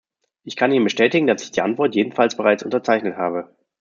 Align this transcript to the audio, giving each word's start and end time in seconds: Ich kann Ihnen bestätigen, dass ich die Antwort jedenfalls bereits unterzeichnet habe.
Ich 0.43 0.55
kann 0.55 0.71
Ihnen 0.71 0.85
bestätigen, 0.85 1.27
dass 1.27 1.43
ich 1.43 1.51
die 1.51 1.61
Antwort 1.61 1.93
jedenfalls 1.93 2.35
bereits 2.35 2.63
unterzeichnet 2.63 3.17
habe. 3.17 3.55